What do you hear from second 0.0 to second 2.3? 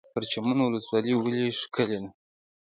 پرچمن ولسوالۍ ولې ښکلې ده؟